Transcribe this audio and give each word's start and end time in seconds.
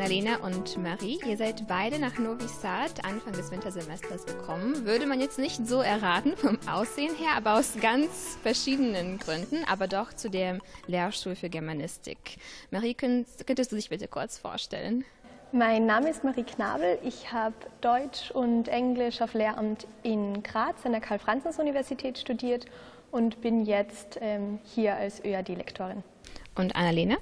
Annalena 0.00 0.36
und 0.36 0.78
Marie, 0.78 1.20
ihr 1.26 1.36
seid 1.36 1.68
beide 1.68 1.98
nach 1.98 2.16
Novi 2.16 2.48
Sad 2.48 3.04
Anfang 3.04 3.34
des 3.34 3.50
Wintersemesters 3.50 4.24
gekommen. 4.24 4.86
Würde 4.86 5.04
man 5.04 5.20
jetzt 5.20 5.38
nicht 5.38 5.66
so 5.66 5.82
erraten 5.82 6.38
vom 6.38 6.58
Aussehen 6.66 7.14
her, 7.14 7.32
aber 7.36 7.58
aus 7.58 7.74
ganz 7.82 8.38
verschiedenen 8.42 9.18
Gründen, 9.18 9.62
aber 9.70 9.88
doch 9.88 10.14
zu 10.14 10.30
dem 10.30 10.62
Lehrstuhl 10.86 11.34
für 11.34 11.50
Germanistik. 11.50 12.38
Marie, 12.70 12.94
könntest, 12.94 13.46
du 13.46 13.76
dich 13.76 13.90
bitte 13.90 14.08
kurz 14.08 14.38
vorstellen? 14.38 15.04
Mein 15.52 15.84
Name 15.84 16.08
ist 16.08 16.24
Marie 16.24 16.44
Knabel. 16.44 16.98
Ich 17.04 17.30
habe 17.30 17.56
Deutsch 17.82 18.30
und 18.30 18.68
Englisch 18.68 19.20
auf 19.20 19.34
Lehramt 19.34 19.86
in 20.02 20.42
Graz 20.42 20.86
an 20.86 20.92
der 20.92 21.02
Karl-Franzens-Universität 21.02 22.16
studiert 22.16 22.64
und 23.10 23.42
bin 23.42 23.66
jetzt 23.66 24.16
ähm, 24.22 24.60
hier 24.64 24.96
als 24.96 25.22
ÖAD-Lektorin. 25.22 26.02
Und 26.54 26.74
Annalena? 26.74 27.16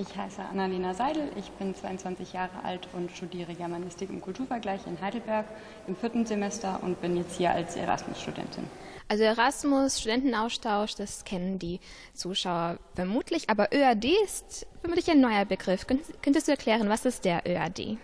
Ich 0.00 0.16
heiße 0.16 0.40
Annalena 0.40 0.94
Seidel, 0.94 1.30
ich 1.36 1.50
bin 1.50 1.74
22 1.74 2.32
Jahre 2.32 2.64
alt 2.64 2.88
und 2.94 3.10
studiere 3.10 3.52
Germanistik 3.52 4.08
und 4.08 4.22
Kulturvergleich 4.22 4.86
in 4.86 4.98
Heidelberg 4.98 5.44
im 5.86 5.94
vierten 5.94 6.24
Semester 6.24 6.80
und 6.82 7.02
bin 7.02 7.18
jetzt 7.18 7.36
hier 7.36 7.50
als 7.50 7.76
Erasmus-Studentin. 7.76 8.64
Also 9.08 9.24
Erasmus, 9.24 10.00
Studentenaustausch, 10.00 10.94
das 10.94 11.24
kennen 11.24 11.58
die 11.58 11.80
Zuschauer 12.14 12.78
vermutlich, 12.94 13.50
aber 13.50 13.74
ÖAD 13.74 14.06
ist 14.24 14.66
vermutlich 14.80 15.10
ein 15.10 15.20
neuer 15.20 15.44
Begriff. 15.44 15.86
Könntest 15.86 16.48
du 16.48 16.52
erklären, 16.52 16.88
was 16.88 17.04
ist 17.04 17.26
der 17.26 17.42
ÖAD? 17.46 17.98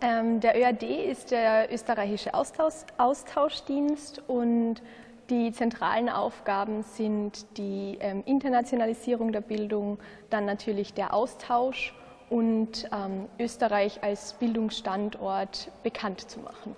Ähm, 0.00 0.40
der 0.40 0.58
ÖAD 0.58 0.82
ist 0.82 1.30
der 1.30 1.70
österreichische 1.70 2.32
Austausch, 2.32 2.86
Austauschdienst 2.96 4.22
und 4.28 4.80
die 5.30 5.52
zentralen 5.52 6.08
Aufgaben 6.08 6.82
sind 6.82 7.46
die 7.56 7.98
ähm, 8.00 8.22
Internationalisierung 8.26 9.32
der 9.32 9.40
Bildung, 9.40 9.98
dann 10.30 10.44
natürlich 10.44 10.94
der 10.94 11.14
Austausch 11.14 11.94
und 12.30 12.88
ähm, 12.92 13.28
Österreich 13.38 14.02
als 14.02 14.34
Bildungsstandort 14.34 15.70
bekannt 15.82 16.30
zu 16.30 16.40
machen. 16.40 16.76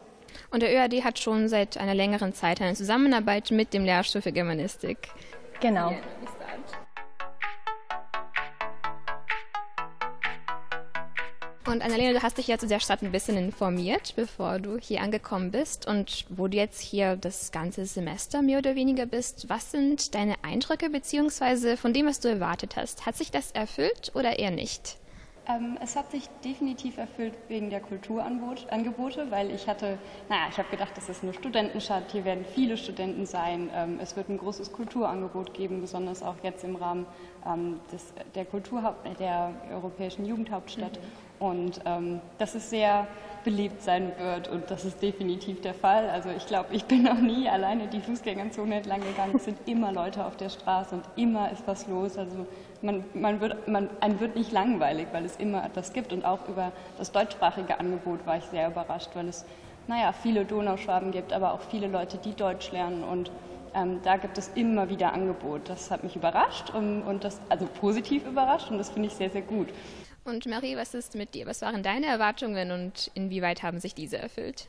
Und 0.50 0.62
der 0.62 0.74
ÖAD 0.74 1.04
hat 1.04 1.18
schon 1.18 1.48
seit 1.48 1.78
einer 1.78 1.94
längeren 1.94 2.32
Zeit 2.34 2.60
eine 2.60 2.74
Zusammenarbeit 2.74 3.50
mit 3.50 3.72
dem 3.72 3.84
Lehrstuhl 3.84 4.22
für 4.22 4.32
Germanistik. 4.32 5.08
Genau. 5.60 5.92
Und 11.66 11.82
Annalena, 11.82 12.12
du 12.12 12.22
hast 12.22 12.38
dich 12.38 12.46
ja 12.46 12.58
zu 12.58 12.68
der 12.68 12.78
Stadt 12.78 13.02
ein 13.02 13.10
bisschen 13.10 13.36
informiert, 13.36 14.14
bevor 14.14 14.60
du 14.60 14.78
hier 14.78 15.00
angekommen 15.00 15.50
bist. 15.50 15.88
Und 15.88 16.24
wo 16.28 16.46
du 16.46 16.56
jetzt 16.56 16.80
hier 16.80 17.16
das 17.16 17.50
ganze 17.50 17.86
Semester 17.86 18.40
mehr 18.40 18.58
oder 18.58 18.76
weniger 18.76 19.04
bist, 19.04 19.48
was 19.48 19.72
sind 19.72 20.14
deine 20.14 20.36
Eindrücke 20.44 20.90
beziehungsweise 20.90 21.76
von 21.76 21.92
dem, 21.92 22.06
was 22.06 22.20
du 22.20 22.28
erwartet 22.28 22.76
hast? 22.76 23.04
Hat 23.04 23.16
sich 23.16 23.32
das 23.32 23.50
erfüllt 23.50 24.12
oder 24.14 24.38
eher 24.38 24.52
nicht? 24.52 24.96
Ähm, 25.48 25.76
es 25.82 25.96
hat 25.96 26.12
sich 26.12 26.28
definitiv 26.44 26.98
erfüllt 26.98 27.34
wegen 27.48 27.70
der 27.70 27.80
Kulturangebote, 27.80 29.30
weil 29.30 29.50
ich 29.52 29.66
hatte, 29.66 29.98
naja, 30.28 30.42
ich 30.50 30.58
habe 30.58 30.68
gedacht, 30.70 30.92
das 30.96 31.08
ist 31.08 31.22
eine 31.22 31.34
Studentenstadt, 31.34 32.10
hier 32.10 32.24
werden 32.24 32.44
viele 32.44 32.76
Studenten 32.76 33.26
sein, 33.26 33.70
ähm, 33.72 33.98
es 34.00 34.16
wird 34.16 34.28
ein 34.28 34.38
großes 34.38 34.72
Kulturangebot 34.72 35.54
geben, 35.54 35.80
besonders 35.80 36.24
auch 36.24 36.34
jetzt 36.42 36.64
im 36.64 36.74
Rahmen 36.74 37.06
ähm, 37.46 37.78
des, 37.92 38.12
der 38.34 38.44
Kulturhaupt, 38.44 39.20
der 39.20 39.52
Europäischen 39.70 40.24
Jugendhauptstadt. 40.24 40.98
Mhm. 40.98 41.25
Und 41.38 41.80
ähm, 41.84 42.20
dass 42.38 42.54
es 42.54 42.70
sehr 42.70 43.06
beliebt 43.46 43.80
sein 43.80 44.10
wird 44.18 44.48
und 44.48 44.72
das 44.72 44.84
ist 44.84 45.00
definitiv 45.00 45.60
der 45.60 45.72
Fall. 45.72 46.10
Also 46.10 46.30
ich 46.36 46.46
glaube, 46.46 46.74
ich 46.74 46.84
bin 46.84 47.02
noch 47.04 47.20
nie 47.20 47.48
alleine 47.48 47.86
die 47.86 48.00
Fußgängerzone 48.00 48.76
entlang 48.76 49.00
gegangen. 49.00 49.36
Es 49.36 49.44
sind 49.44 49.56
immer 49.66 49.92
Leute 49.92 50.26
auf 50.26 50.36
der 50.36 50.48
Straße 50.48 50.96
und 50.96 51.04
immer 51.14 51.52
ist 51.52 51.62
was 51.66 51.86
los. 51.86 52.18
Also 52.18 52.44
man, 52.82 53.04
man 53.14 53.40
wird, 53.40 53.68
man, 53.68 53.88
einem 54.00 54.18
wird 54.18 54.34
nicht 54.34 54.50
langweilig, 54.50 55.06
weil 55.12 55.24
es 55.24 55.36
immer 55.36 55.64
etwas 55.64 55.92
gibt. 55.92 56.12
Und 56.12 56.24
auch 56.24 56.48
über 56.48 56.72
das 56.98 57.12
deutschsprachige 57.12 57.78
Angebot 57.78 58.26
war 58.26 58.36
ich 58.36 58.44
sehr 58.46 58.66
überrascht, 58.66 59.10
weil 59.14 59.28
es, 59.28 59.44
naja, 59.86 60.12
viele 60.12 60.44
Donauschwaben 60.44 61.12
gibt, 61.12 61.32
aber 61.32 61.54
auch 61.54 61.60
viele 61.70 61.86
Leute, 61.86 62.18
die 62.18 62.34
Deutsch 62.34 62.72
lernen 62.72 63.04
und 63.04 63.30
ähm, 63.74 64.00
da 64.02 64.16
gibt 64.16 64.38
es 64.38 64.50
immer 64.56 64.88
wieder 64.90 65.12
Angebot. 65.12 65.68
Das 65.68 65.92
hat 65.92 66.02
mich 66.02 66.16
überrascht 66.16 66.70
und, 66.74 67.02
und 67.02 67.22
das, 67.22 67.40
also 67.48 67.66
positiv 67.80 68.26
überrascht 68.26 68.72
und 68.72 68.78
das 68.78 68.90
finde 68.90 69.06
ich 69.06 69.14
sehr, 69.14 69.30
sehr 69.30 69.42
gut. 69.42 69.68
Und 70.26 70.44
Marie, 70.46 70.76
was 70.76 70.92
ist 70.94 71.14
mit 71.14 71.34
dir? 71.34 71.46
Was 71.46 71.62
waren 71.62 71.84
deine 71.84 72.06
Erwartungen 72.06 72.72
und 72.72 73.12
inwieweit 73.14 73.62
haben 73.62 73.78
sich 73.78 73.94
diese 73.94 74.18
erfüllt? 74.18 74.66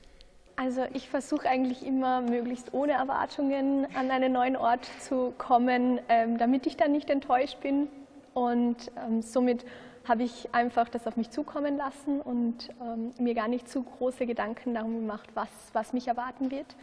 Also 0.55 0.85
ich 0.93 1.09
versuche 1.09 1.49
eigentlich 1.49 1.83
immer 1.83 2.21
möglichst 2.21 2.73
ohne 2.75 2.93
Erwartungen 2.93 3.87
an 3.95 4.11
einen 4.11 4.33
neuen 4.33 4.55
Ort 4.55 4.87
zu 4.99 5.33
kommen, 5.39 5.99
ähm, 6.09 6.37
damit 6.37 6.67
ich 6.67 6.77
dann 6.77 6.91
nicht 6.91 7.09
enttäuscht 7.09 7.59
bin. 7.61 7.87
Und 8.35 8.91
ähm, 9.03 9.23
somit 9.23 9.65
habe 10.07 10.23
ich 10.23 10.53
einfach 10.53 10.89
das 10.89 11.07
auf 11.07 11.17
mich 11.17 11.31
zukommen 11.31 11.75
lassen 11.77 12.21
und 12.21 12.69
ähm, 12.79 13.11
mir 13.19 13.33
gar 13.33 13.47
nicht 13.47 13.67
zu 13.67 13.81
große 13.81 14.27
Gedanken 14.27 14.75
darum 14.75 14.99
gemacht, 14.99 15.29
was, 15.33 15.49
was 15.73 15.91
mich 15.91 16.07
erwarten 16.07 16.51
wird. 16.51 16.75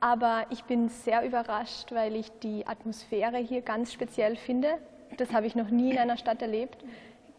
Aber 0.00 0.46
ich 0.50 0.64
bin 0.64 0.88
sehr 0.88 1.24
überrascht, 1.24 1.92
weil 1.92 2.16
ich 2.16 2.30
die 2.42 2.66
Atmosphäre 2.66 3.38
hier 3.38 3.62
ganz 3.62 3.92
speziell 3.92 4.34
finde. 4.34 4.78
Das 5.16 5.32
habe 5.32 5.46
ich 5.46 5.54
noch 5.54 5.70
nie 5.70 5.92
in 5.92 5.98
einer 5.98 6.16
Stadt 6.16 6.42
erlebt 6.42 6.84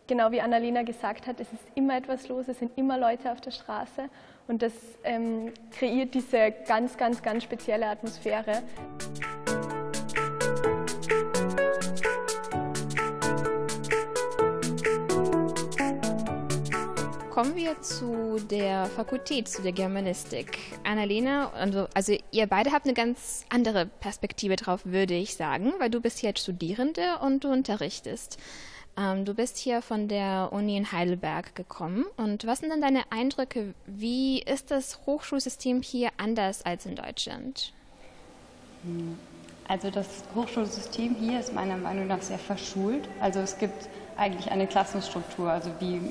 genau 0.07 0.31
wie 0.31 0.41
Annalena 0.41 0.83
gesagt 0.83 1.27
hat, 1.27 1.39
es 1.39 1.51
ist 1.51 1.63
immer 1.75 1.97
etwas 1.97 2.27
los, 2.29 2.47
es 2.47 2.59
sind 2.59 2.71
immer 2.77 2.97
Leute 2.97 3.31
auf 3.31 3.41
der 3.41 3.51
Straße 3.51 4.09
und 4.47 4.61
das 4.61 4.73
ähm, 5.03 5.53
kreiert 5.71 6.13
diese 6.13 6.53
ganz, 6.67 6.97
ganz, 6.97 7.21
ganz 7.21 7.43
spezielle 7.43 7.87
Atmosphäre. 7.87 8.63
Kommen 17.29 17.55
wir 17.55 17.79
zu 17.81 18.37
der 18.49 18.87
Fakultät, 18.87 19.47
zu 19.47 19.61
der 19.61 19.71
Germanistik. 19.71 20.57
Annalena, 20.83 21.51
also, 21.51 21.87
also 21.93 22.17
ihr 22.31 22.47
beide 22.47 22.71
habt 22.71 22.85
eine 22.85 22.95
ganz 22.95 23.45
andere 23.49 23.85
Perspektive 23.85 24.55
drauf, 24.55 24.81
würde 24.85 25.13
ich 25.13 25.35
sagen, 25.35 25.73
weil 25.77 25.91
du 25.91 26.01
bist 26.01 26.23
jetzt 26.23 26.39
Studierende 26.39 27.19
und 27.21 27.43
du 27.43 27.49
unterrichtest. 27.49 28.39
Ähm, 28.97 29.25
du 29.25 29.33
bist 29.33 29.57
hier 29.57 29.81
von 29.81 30.07
der 30.07 30.49
Uni 30.51 30.75
in 30.75 30.91
Heidelberg 30.91 31.53
gekommen. 31.55 32.05
Und 32.17 32.47
was 32.47 32.59
sind 32.59 32.71
denn 32.71 32.81
deine 32.81 33.03
Eindrücke? 33.11 33.73
Wie 33.85 34.41
ist 34.41 34.71
das 34.71 34.99
Hochschulsystem 35.05 35.81
hier 35.81 36.09
anders 36.17 36.65
als 36.65 36.85
in 36.85 36.95
Deutschland? 36.95 37.73
Also 39.67 39.91
das 39.91 40.23
Hochschulsystem 40.33 41.15
hier 41.15 41.39
ist 41.39 41.53
meiner 41.53 41.77
Meinung 41.77 42.07
nach 42.07 42.21
sehr 42.21 42.39
verschult. 42.39 43.07
Also 43.19 43.39
es 43.39 43.57
gibt 43.57 43.87
eigentlich 44.17 44.51
eine 44.51 44.65
Klassenstruktur, 44.65 45.51
also 45.51 45.69
wie 45.79 46.01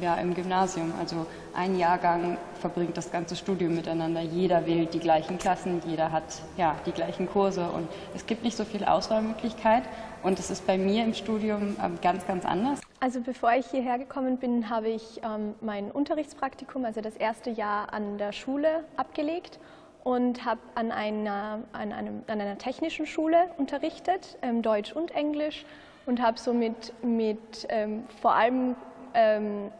ja, 0.00 0.14
im 0.14 0.34
Gymnasium. 0.34 0.92
Also 0.98 1.26
ein 1.54 1.78
Jahrgang 1.78 2.38
verbringt 2.60 2.96
das 2.96 3.10
ganze 3.10 3.36
Studium 3.36 3.74
miteinander. 3.74 4.22
Jeder 4.22 4.64
wählt 4.64 4.94
die 4.94 4.98
gleichen 4.98 5.38
Klassen, 5.38 5.82
jeder 5.86 6.10
hat 6.10 6.40
ja, 6.56 6.76
die 6.86 6.92
gleichen 6.92 7.28
Kurse 7.28 7.68
und 7.68 7.88
es 8.14 8.26
gibt 8.26 8.44
nicht 8.44 8.56
so 8.56 8.64
viel 8.64 8.84
Auswahlmöglichkeit. 8.84 9.82
Und 10.22 10.38
es 10.38 10.50
ist 10.50 10.66
bei 10.66 10.76
mir 10.76 11.04
im 11.04 11.14
Studium 11.14 11.76
ähm, 11.82 11.98
ganz, 12.02 12.26
ganz 12.26 12.44
anders. 12.44 12.80
Also 13.00 13.20
bevor 13.20 13.52
ich 13.52 13.66
hierher 13.66 13.98
gekommen 13.98 14.36
bin, 14.36 14.68
habe 14.68 14.88
ich 14.88 15.20
ähm, 15.24 15.54
mein 15.62 15.90
Unterrichtspraktikum, 15.90 16.84
also 16.84 17.00
das 17.00 17.16
erste 17.16 17.50
Jahr 17.50 17.92
an 17.94 18.18
der 18.18 18.32
Schule 18.32 18.84
abgelegt 18.96 19.58
und 20.04 20.44
habe 20.44 20.60
an 20.74 20.92
einer, 20.92 21.60
an, 21.72 21.92
einem, 21.92 22.22
an 22.26 22.40
einer 22.40 22.58
technischen 22.58 23.06
Schule 23.06 23.50
unterrichtet, 23.56 24.36
ähm, 24.42 24.60
Deutsch 24.60 24.92
und 24.92 25.10
Englisch 25.12 25.64
und 26.04 26.20
habe 26.20 26.38
somit 26.38 26.92
mit 27.02 27.66
ähm, 27.70 28.04
vor 28.20 28.34
allem 28.34 28.76
ähm, 29.14 29.70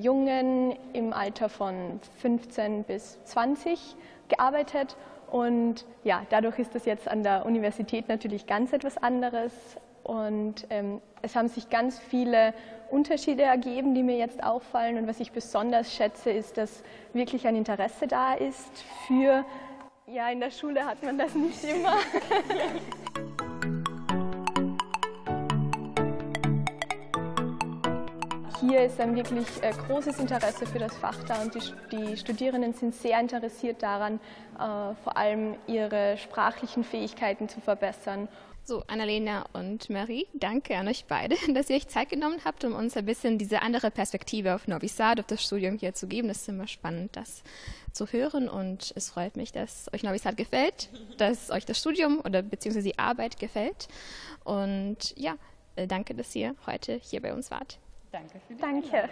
Jungen 0.00 0.76
im 0.92 1.12
Alter 1.12 1.48
von 1.48 2.00
15 2.18 2.84
bis 2.84 3.18
20 3.24 3.96
gearbeitet 4.28 4.96
und 5.30 5.84
ja, 6.04 6.22
dadurch 6.30 6.58
ist 6.58 6.74
das 6.74 6.84
jetzt 6.84 7.08
an 7.08 7.22
der 7.22 7.44
Universität 7.44 8.08
natürlich 8.08 8.46
ganz 8.46 8.72
etwas 8.72 8.96
anderes. 8.96 9.52
Und 10.02 10.66
ähm, 10.70 11.02
es 11.20 11.36
haben 11.36 11.48
sich 11.48 11.68
ganz 11.68 11.98
viele 11.98 12.54
Unterschiede 12.90 13.42
ergeben, 13.42 13.94
die 13.94 14.02
mir 14.02 14.16
jetzt 14.16 14.42
auffallen. 14.42 14.96
Und 14.96 15.06
was 15.06 15.20
ich 15.20 15.32
besonders 15.32 15.94
schätze, 15.94 16.30
ist, 16.30 16.56
dass 16.56 16.82
wirklich 17.12 17.46
ein 17.46 17.56
Interesse 17.56 18.06
da 18.06 18.34
ist 18.34 18.84
für, 19.06 19.44
ja, 20.06 20.30
in 20.30 20.40
der 20.40 20.50
Schule 20.50 20.84
hat 20.86 21.02
man 21.02 21.18
das 21.18 21.34
nicht 21.34 21.62
immer. 21.64 21.96
hier 28.60 28.84
ist 28.84 29.00
ein 29.00 29.14
wirklich 29.14 29.46
äh, 29.62 29.72
großes 29.86 30.18
Interesse 30.18 30.66
für 30.66 30.78
das 30.78 30.96
Fach 30.96 31.22
da 31.24 31.42
und 31.42 31.54
die, 31.54 31.96
die 31.96 32.16
Studierenden 32.16 32.72
sind 32.72 32.94
sehr 32.94 33.20
interessiert 33.20 33.82
daran, 33.82 34.20
äh, 34.56 34.94
vor 35.02 35.16
allem 35.16 35.56
ihre 35.66 36.16
sprachlichen 36.18 36.82
Fähigkeiten 36.82 37.48
zu 37.48 37.60
verbessern. 37.60 38.28
So, 38.64 38.82
Annalena 38.86 39.46
und 39.54 39.88
Marie, 39.88 40.26
danke 40.34 40.76
an 40.76 40.88
euch 40.88 41.04
beide, 41.06 41.36
dass 41.54 41.70
ihr 41.70 41.76
euch 41.76 41.88
Zeit 41.88 42.10
genommen 42.10 42.40
habt, 42.44 42.64
um 42.64 42.74
uns 42.74 42.96
ein 42.96 43.06
bisschen 43.06 43.38
diese 43.38 43.62
andere 43.62 43.90
Perspektive 43.90 44.54
auf 44.54 44.66
Novi 44.66 44.88
Sad, 44.88 45.20
auf 45.20 45.26
das 45.26 45.42
Studium 45.42 45.78
hier 45.78 45.94
zu 45.94 46.06
geben. 46.06 46.28
Das 46.28 46.38
ist 46.38 46.48
immer 46.48 46.66
spannend, 46.66 47.16
das 47.16 47.42
zu 47.92 48.06
hören 48.12 48.48
und 48.48 48.92
es 48.96 49.10
freut 49.10 49.36
mich, 49.36 49.52
dass 49.52 49.90
euch 49.94 50.02
Novi 50.02 50.18
Sad 50.18 50.36
gefällt, 50.36 50.90
dass 51.16 51.50
euch 51.50 51.64
das 51.64 51.78
Studium 51.78 52.20
oder 52.24 52.42
beziehungsweise 52.42 52.88
die 52.88 52.98
Arbeit 52.98 53.38
gefällt. 53.38 53.88
Und 54.44 55.14
ja, 55.16 55.36
äh, 55.76 55.86
danke, 55.86 56.14
dass 56.14 56.34
ihr 56.34 56.54
heute 56.66 57.00
hier 57.02 57.22
bei 57.22 57.32
uns 57.32 57.50
wart. 57.50 57.78
Danke 58.12 58.40
für 58.46 58.54
die 58.54 58.60
Danke. 58.60 59.08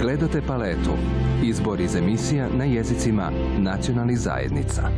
Gledate 0.00 0.42
paletu. 0.46 0.90
Izbor 1.44 1.80
iz 1.80 1.96
emisija 1.96 2.48
na 2.48 2.64
jezicima 2.64 3.30
nacionalnih 3.58 4.18
zajednica. 4.18 4.90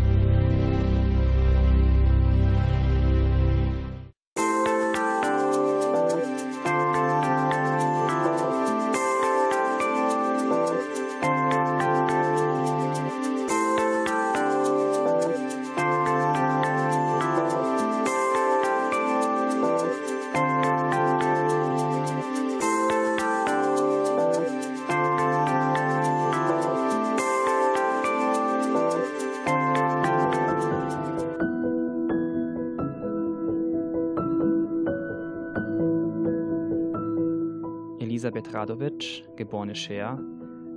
Elisabeth 38.41 38.55
Radovic, 38.55 39.25
geborene 39.37 39.75
Scher, 39.75 40.19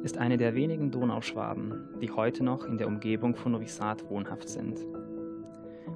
ist 0.04 0.18
eine 0.18 0.36
der 0.36 0.54
wenigen 0.54 0.92
Donauschwaben, 0.92 1.98
die 2.02 2.12
heute 2.12 2.44
noch 2.44 2.66
in 2.66 2.78
der 2.78 2.88
Umgebung 2.88 3.36
von 3.36 3.54
Novi 3.54 3.68
Sad 3.68 4.04
wohnhaft 4.10 4.50
sind. 4.50 4.86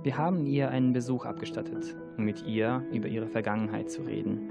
Wir 0.01 0.17
haben 0.17 0.45
ihr 0.45 0.69
einen 0.69 0.93
Besuch 0.93 1.25
abgestattet, 1.25 1.93
um 2.17 2.23
mit 2.23 2.45
ihr 2.45 2.85
über 2.93 3.09
ihre 3.09 3.27
Vergangenheit 3.27 3.91
zu 3.91 4.03
reden. 4.03 4.49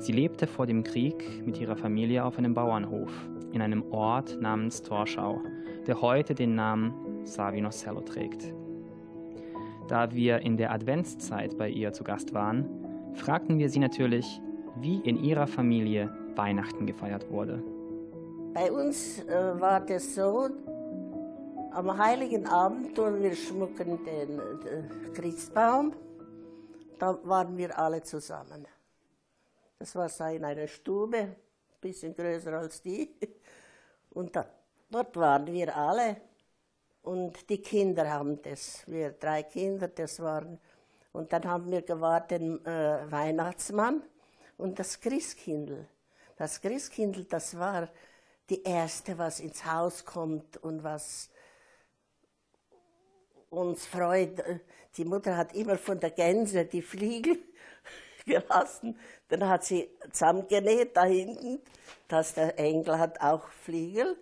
Sie 0.00 0.12
lebte 0.12 0.46
vor 0.46 0.66
dem 0.66 0.84
Krieg 0.84 1.46
mit 1.46 1.58
ihrer 1.58 1.76
Familie 1.76 2.26
auf 2.26 2.36
einem 2.36 2.52
Bauernhof 2.52 3.10
in 3.52 3.62
einem 3.62 3.82
Ort 3.90 4.38
namens 4.38 4.82
Torschau, 4.82 5.40
der 5.86 6.02
heute 6.02 6.34
den 6.34 6.54
Namen 6.54 6.92
Savinocello 7.24 8.02
trägt. 8.02 8.52
Da 9.88 10.12
wir 10.12 10.40
in 10.40 10.58
der 10.58 10.72
Adventszeit 10.72 11.56
bei 11.56 11.70
ihr 11.70 11.94
zu 11.94 12.04
Gast 12.04 12.34
waren, 12.34 12.66
fragten 13.14 13.58
wir 13.58 13.70
sie 13.70 13.78
natürlich, 13.78 14.42
wie 14.76 15.00
in 15.00 15.22
Ihrer 15.22 15.46
Familie 15.46 16.10
Weihnachten 16.34 16.86
gefeiert 16.86 17.30
wurde. 17.30 17.62
Bei 18.54 18.70
uns 18.70 19.20
äh, 19.20 19.60
war 19.60 19.80
das 19.80 20.14
so, 20.14 20.48
am 21.72 21.96
Heiligen 21.96 22.46
Abend 22.46 22.94
tun 22.94 23.22
wir 23.22 23.34
schmucken 23.34 24.04
den, 24.04 24.40
den 24.62 25.12
Christbaum. 25.14 25.94
Da 26.98 27.18
waren 27.24 27.56
wir 27.56 27.78
alle 27.78 28.02
zusammen. 28.02 28.66
Das 29.78 29.96
war 29.96 30.30
in 30.30 30.44
einer 30.44 30.68
Stube, 30.68 31.16
ein 31.16 31.36
bisschen 31.80 32.14
größer 32.14 32.52
als 32.52 32.82
die. 32.82 33.10
Und 34.10 34.36
da, 34.36 34.44
dort 34.90 35.16
waren 35.16 35.46
wir 35.46 35.74
alle. 35.76 36.16
Und 37.02 37.48
die 37.48 37.60
Kinder 37.60 38.08
haben 38.08 38.40
das, 38.42 38.84
wir 38.86 39.12
drei 39.12 39.42
Kinder, 39.42 39.88
das 39.88 40.20
waren. 40.20 40.58
Und 41.12 41.32
dann 41.32 41.44
haben 41.44 41.70
wir 41.70 41.82
gewartet, 41.82 42.42
den 42.42 42.64
äh, 42.64 43.10
Weihnachtsmann 43.10 44.02
und 44.62 44.78
das 44.78 45.00
Christkindl. 45.00 45.88
Das 46.36 46.60
Christkindl, 46.60 47.24
das 47.24 47.58
war 47.58 47.88
die 48.48 48.62
erste, 48.62 49.18
was 49.18 49.40
ins 49.40 49.64
Haus 49.64 50.04
kommt 50.04 50.56
und 50.58 50.84
was 50.84 51.30
uns 53.50 53.84
freut. 53.86 54.42
Die 54.96 55.04
Mutter 55.04 55.36
hat 55.36 55.54
immer 55.54 55.76
von 55.76 55.98
der 55.98 56.10
Gänse 56.10 56.64
die 56.64 56.80
Fliegel 56.80 57.38
gelassen. 58.24 58.96
Dann 59.28 59.48
hat 59.48 59.64
sie 59.64 59.90
zusammengenäht 60.12 60.96
da 60.96 61.04
hinten, 61.04 61.60
dass 62.06 62.34
der 62.34 62.56
Engel 62.56 62.98
hat 62.98 63.20
auch 63.20 63.48
Fliegel 63.48 64.16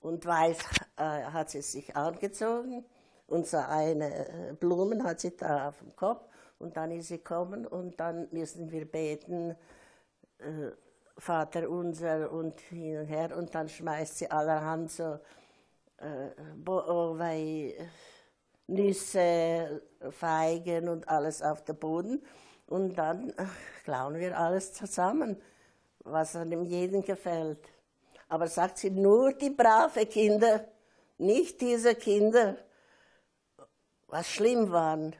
und 0.00 0.26
weiß 0.26 0.58
äh, 0.96 1.02
hat 1.02 1.50
sie 1.50 1.62
sich 1.62 1.94
angezogen 1.94 2.84
und 3.28 3.46
so 3.46 3.58
eine 3.58 4.28
äh, 4.28 4.52
Blumen 4.54 5.04
hat 5.04 5.20
sie 5.20 5.36
da 5.36 5.68
auf 5.68 5.78
dem 5.78 5.94
Kopf 5.94 6.28
und 6.58 6.76
dann 6.76 6.90
ist 6.90 7.08
sie 7.08 7.18
gekommen 7.18 7.66
und 7.66 7.98
dann 8.00 8.28
müssen 8.32 8.70
wir 8.70 8.84
beten, 8.84 9.56
äh, 10.38 10.70
Vater 11.16 11.68
unser 11.68 12.30
und 12.30 12.60
hin 12.60 13.00
und 13.00 13.06
her. 13.06 13.36
Und 13.36 13.54
dann 13.54 13.68
schmeißt 13.68 14.18
sie 14.18 14.30
allerhand 14.30 14.90
so 14.90 15.18
äh, 15.98 16.30
Bovei, 16.56 17.74
Nüsse, 18.68 19.82
Feigen 20.10 20.88
und 20.88 21.08
alles 21.08 21.42
auf 21.42 21.64
den 21.64 21.76
Boden. 21.76 22.22
Und 22.66 22.96
dann 22.96 23.32
klauen 23.84 24.16
wir 24.16 24.38
alles 24.38 24.72
zusammen, 24.74 25.40
was 26.00 26.36
einem 26.36 26.64
jeden 26.64 27.02
gefällt. 27.02 27.66
Aber 28.28 28.46
sagt 28.46 28.78
sie, 28.78 28.90
nur 28.90 29.32
die 29.32 29.50
brave 29.50 30.06
Kinder, 30.06 30.66
nicht 31.16 31.60
diese 31.60 31.94
Kinder, 31.94 32.56
was 34.06 34.28
schlimm 34.28 34.70
waren. 34.70 35.16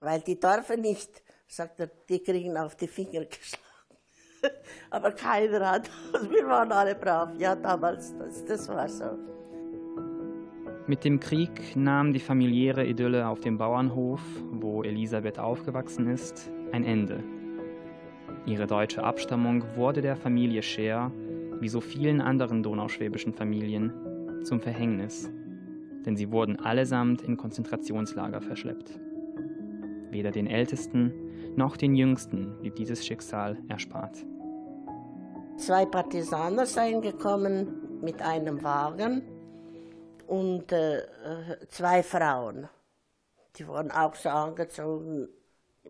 Weil 0.00 0.20
die 0.20 0.40
dürfen 0.40 0.80
nicht, 0.80 1.22
sagt 1.46 1.80
er, 1.80 1.90
die 2.08 2.22
kriegen 2.22 2.56
auf 2.56 2.74
die 2.74 2.88
Finger 2.88 3.24
geschlagen. 3.26 3.66
Aber 4.90 5.12
keiner 5.12 5.70
hat, 5.70 5.90
wir 6.30 6.46
waren 6.46 6.72
alle 6.72 6.94
brav, 6.94 7.30
ja 7.38 7.54
damals, 7.54 8.16
das, 8.16 8.44
das 8.46 8.68
war 8.68 8.88
so. 8.88 9.18
Mit 10.86 11.04
dem 11.04 11.20
Krieg 11.20 11.76
nahm 11.76 12.12
die 12.12 12.18
familiäre 12.18 12.84
Idylle 12.86 13.28
auf 13.28 13.40
dem 13.40 13.58
Bauernhof, 13.58 14.20
wo 14.50 14.82
Elisabeth 14.82 15.38
aufgewachsen 15.38 16.08
ist, 16.08 16.50
ein 16.72 16.84
Ende. 16.84 17.22
Ihre 18.46 18.66
deutsche 18.66 19.04
Abstammung 19.04 19.62
wurde 19.76 20.00
der 20.00 20.16
Familie 20.16 20.62
Scher, 20.62 21.12
wie 21.60 21.68
so 21.68 21.80
vielen 21.80 22.22
anderen 22.22 22.62
donauschwäbischen 22.62 23.34
Familien, 23.34 23.92
zum 24.44 24.60
Verhängnis, 24.60 25.30
denn 26.06 26.16
sie 26.16 26.32
wurden 26.32 26.58
allesamt 26.58 27.20
in 27.20 27.36
Konzentrationslager 27.36 28.40
verschleppt. 28.40 28.98
Weder 30.10 30.30
den 30.32 30.46
Ältesten 30.46 31.56
noch 31.56 31.76
den 31.76 31.94
Jüngsten 31.94 32.58
blieb 32.60 32.76
dieses 32.76 33.06
Schicksal 33.06 33.56
erspart. 33.68 34.16
Zwei 35.56 35.86
Partisaner 35.86 36.66
seien 36.66 37.00
gekommen 37.00 38.00
mit 38.00 38.22
einem 38.22 38.62
Wagen 38.62 39.22
und 40.26 40.72
äh, 40.72 41.02
zwei 41.68 42.02
Frauen. 42.02 42.68
Die 43.56 43.66
wurden 43.66 43.90
auch 43.90 44.14
so 44.14 44.28
angezogen, 44.30 45.28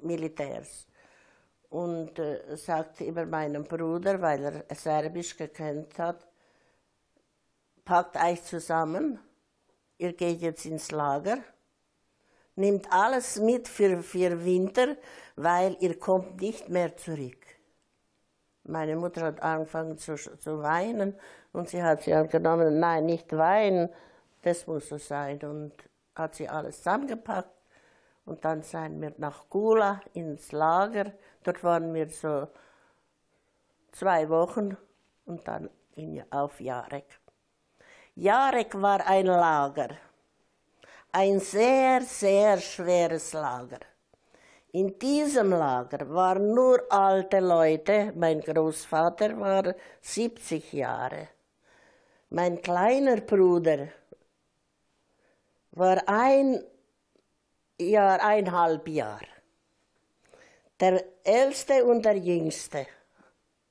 Militärs. 0.02 0.86
Und 1.68 2.18
äh, 2.18 2.56
sagte 2.56 3.04
immer 3.04 3.26
meinem 3.26 3.64
Bruder, 3.64 4.20
weil 4.20 4.64
er 4.66 4.74
Serbisch 4.74 5.36
gekannt 5.36 5.98
hat, 5.98 6.26
packt 7.84 8.16
euch 8.16 8.42
zusammen, 8.42 9.20
ihr 9.98 10.12
geht 10.14 10.40
jetzt 10.40 10.66
ins 10.66 10.90
Lager 10.90 11.38
Nehmt 12.60 12.92
alles 12.92 13.40
mit 13.40 13.68
für, 13.68 14.02
für 14.02 14.44
Winter, 14.44 14.94
weil 15.36 15.78
ihr 15.80 15.98
kommt 15.98 16.42
nicht 16.42 16.68
mehr 16.68 16.94
zurück. 16.94 17.46
Meine 18.64 18.96
Mutter 18.96 19.22
hat 19.22 19.42
angefangen 19.42 19.96
zu, 19.96 20.14
zu 20.16 20.62
weinen 20.62 21.18
und 21.54 21.70
sie 21.70 21.82
hat 21.82 22.02
sie 22.02 22.12
angenommen, 22.12 22.78
nein, 22.78 23.06
nicht 23.06 23.34
weinen, 23.34 23.88
das 24.42 24.66
muss 24.66 24.90
so 24.90 24.98
sein. 24.98 25.40
Und 25.40 25.72
hat 26.14 26.34
sie 26.34 26.50
alles 26.50 26.76
zusammengepackt 26.76 27.56
und 28.26 28.44
dann 28.44 28.62
sind 28.62 29.00
wir 29.00 29.14
nach 29.16 29.48
Gula 29.48 30.02
ins 30.12 30.52
Lager. 30.52 31.14
Dort 31.42 31.64
waren 31.64 31.94
wir 31.94 32.10
so 32.10 32.46
zwei 33.92 34.28
Wochen 34.28 34.76
und 35.24 35.48
dann 35.48 35.70
in, 35.94 36.22
auf 36.30 36.60
Jarek. 36.60 37.20
Jarek 38.16 38.74
war 38.82 39.06
ein 39.06 39.24
Lager 39.24 39.96
ein 41.12 41.40
sehr, 41.40 42.02
sehr 42.02 42.58
schweres 42.58 43.32
Lager. 43.32 43.80
In 44.72 44.98
diesem 44.98 45.50
Lager 45.50 46.08
waren 46.08 46.54
nur 46.54 46.80
alte 46.90 47.40
Leute. 47.40 48.12
Mein 48.14 48.40
Großvater 48.40 49.38
war 49.40 49.74
70 50.00 50.72
Jahre. 50.72 51.28
Mein 52.28 52.62
kleiner 52.62 53.20
Bruder 53.20 53.88
war 55.72 56.00
ein 56.06 56.62
Jahr, 57.80 58.22
eineinhalb 58.22 58.86
Jahr. 58.88 59.22
Der 60.78 61.04
Älteste 61.24 61.84
und 61.84 62.04
der 62.04 62.16
Jüngste 62.16 62.86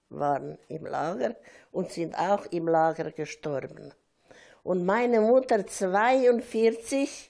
waren 0.09 0.57
im 0.67 0.85
Lager 0.85 1.35
und 1.71 1.91
sind 1.91 2.13
auch 2.17 2.45
im 2.47 2.67
Lager 2.67 3.11
gestorben. 3.11 3.93
Und 4.63 4.85
meine 4.85 5.21
Mutter 5.21 5.65
42 5.65 7.29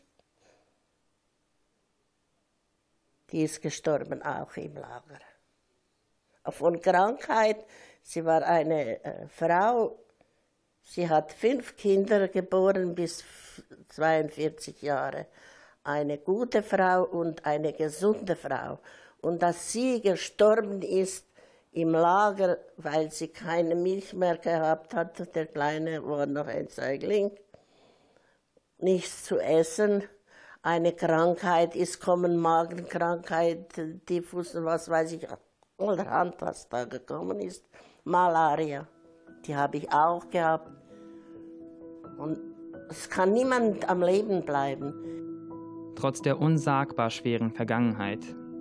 die 3.32 3.44
ist 3.44 3.62
gestorben 3.62 4.22
auch 4.24 4.56
im 4.58 4.76
Lager. 4.76 5.20
Von 6.46 6.82
Krankheit, 6.82 7.66
sie 8.02 8.26
war 8.26 8.44
eine 8.44 9.04
äh, 9.04 9.28
Frau, 9.28 10.00
sie 10.84 11.08
hat 11.08 11.32
fünf 11.32 11.76
Kinder 11.76 12.28
geboren 12.28 12.96
bis 12.96 13.24
42 13.90 14.82
Jahre. 14.82 15.28
Eine 15.84 16.18
gute 16.18 16.64
Frau 16.64 17.04
und 17.04 17.46
eine 17.46 17.74
gesunde 17.74 18.36
Frau. 18.36 18.80
Und 19.22 19.44
dass 19.44 19.72
sie 19.72 20.02
gestorben 20.02 20.82
ist, 20.82 21.26
im 21.72 21.92
Lager, 21.92 22.58
weil 22.78 23.12
sie 23.12 23.28
keine 23.28 23.76
Milch 23.76 24.14
mehr 24.14 24.38
gehabt 24.38 24.94
hat. 24.94 25.36
Der 25.36 25.46
Kleine 25.46 26.06
war 26.06 26.26
noch 26.26 26.48
ein 26.48 26.68
Säugling. 26.68 27.32
Nichts 28.80 29.26
zu 29.26 29.40
essen. 29.40 30.04
Eine 30.62 30.94
Krankheit 30.94 31.76
ist 31.76 32.02
kommen, 32.02 32.38
Magenkrankheit, 32.38 33.82
Typhus 34.06 34.56
was 34.56 34.90
weiß 34.90 35.14
ich, 35.14 35.28
allerhand, 35.78 36.36
was 36.40 36.68
da 36.68 36.86
gekommen 36.86 37.40
ist. 37.40 37.64
Malaria, 38.04 38.88
die 39.46 39.56
habe 39.56 39.78
ich 39.78 39.92
auch 39.92 40.30
gehabt. 40.30 40.70
Und 42.18 42.40
es 42.90 43.10
kann 43.10 43.32
niemand 43.34 43.88
am 43.90 44.02
Leben 44.02 44.44
bleiben. 44.44 45.94
Trotz 45.96 46.22
der 46.22 46.40
unsagbar 46.40 47.10
schweren 47.10 47.52
Vergangenheit 47.52 48.20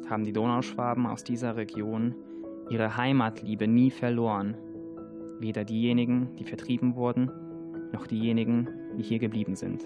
haben 0.08 0.24
die 0.24 0.32
Donauschwaben 0.32 1.06
aus 1.06 1.24
dieser 1.24 1.56
Region 1.56 2.14
ihre 2.70 2.96
Heimatliebe 2.96 3.66
nie 3.66 3.90
verloren. 3.90 4.56
Weder 5.38 5.64
diejenigen, 5.64 6.34
die 6.36 6.44
vertrieben 6.44 6.96
wurden, 6.96 7.30
noch 7.92 8.06
diejenigen, 8.06 8.68
die 8.96 9.02
hier 9.02 9.18
geblieben 9.18 9.54
sind. 9.54 9.84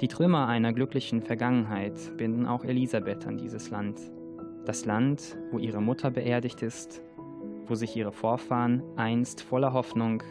Die 0.00 0.08
Trümmer 0.08 0.46
einer 0.46 0.72
glücklichen 0.72 1.20
Vergangenheit 1.22 2.16
binden 2.16 2.46
auch 2.46 2.64
Elisabeth 2.64 3.26
an 3.26 3.36
dieses 3.36 3.70
Land. 3.70 4.00
Das 4.64 4.84
Land, 4.84 5.36
wo 5.50 5.58
ihre 5.58 5.80
Mutter 5.82 6.10
beerdigt 6.10 6.62
ist, 6.62 7.02
wo 7.66 7.74
sich 7.74 7.96
ihre 7.96 8.12
Vorfahren 8.12 8.82
einst 8.96 9.42
voller 9.42 9.72
Hoffnung 9.72 10.22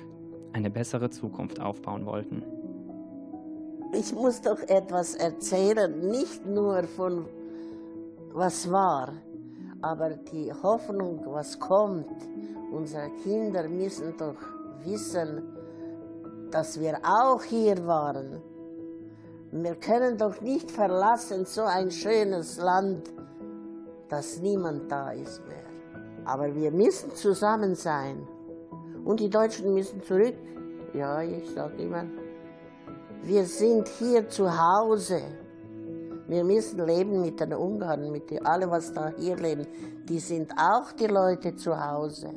eine 0.54 0.70
bessere 0.70 1.10
Zukunft 1.10 1.60
aufbauen 1.60 2.06
wollten. 2.06 2.44
Ich 3.94 4.14
muss 4.14 4.42
doch 4.42 4.60
etwas 4.68 5.16
erzählen, 5.16 6.10
nicht 6.10 6.46
nur 6.46 6.84
von 6.84 7.26
was 8.34 8.72
war, 8.72 9.14
aber 9.82 10.10
die 10.10 10.52
Hoffnung, 10.52 11.22
was 11.26 11.60
kommt. 11.60 12.08
Unsere 12.72 13.10
Kinder 13.24 13.68
müssen 13.68 14.16
doch 14.18 14.36
wissen, 14.84 15.42
dass 16.52 16.80
wir 16.80 17.00
auch 17.04 17.44
hier 17.44 17.86
waren. 17.86 18.42
Wir 19.52 19.76
können 19.76 20.18
doch 20.18 20.42
nicht 20.42 20.70
verlassen 20.70 21.46
so 21.46 21.64
ein 21.64 21.90
schönes 21.90 22.58
Land, 22.58 23.12
dass 24.08 24.40
niemand 24.40 24.92
da 24.92 25.12
ist 25.12 25.42
mehr. 25.48 25.58
Aber 26.26 26.54
wir 26.54 26.72
müssen 26.72 27.12
zusammen 27.16 27.76
sein. 27.76 28.28
Und 29.06 29.20
die 29.20 29.30
Deutschen 29.30 29.74
müssen 29.74 30.04
zurück. 30.04 30.36
Ja, 30.94 31.22
ich 31.22 31.50
sage 31.52 31.82
immer, 31.82 32.06
wir 33.24 33.46
sind 33.46 33.88
hier 33.88 34.28
zu 34.30 34.46
Hause. 34.50 35.22
Wir 36.30 36.44
müssen 36.44 36.86
leben 36.86 37.22
mit 37.22 37.40
den 37.40 37.54
Ungarn, 37.54 38.12
mit 38.12 38.30
den, 38.30 38.46
alle, 38.46 38.70
was 38.70 38.94
da 38.94 39.12
hier 39.18 39.36
leben. 39.36 39.66
Die 40.08 40.20
sind 40.20 40.54
auch 40.54 40.92
die 40.92 41.08
Leute 41.08 41.56
zu 41.56 41.74
Hause. 41.74 42.30